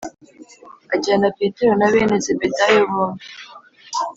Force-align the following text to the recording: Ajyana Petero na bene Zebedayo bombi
Ajyana 0.93 1.27
Petero 1.37 1.73
na 1.79 1.87
bene 1.93 2.15
Zebedayo 2.25 2.81
bombi 2.91 3.25